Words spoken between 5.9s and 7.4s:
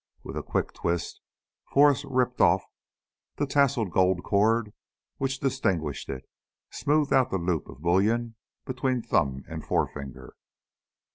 it, smoothing out the